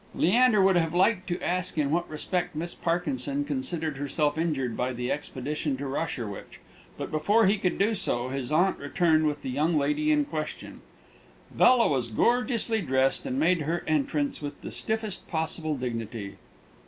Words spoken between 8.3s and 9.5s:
aunt returned with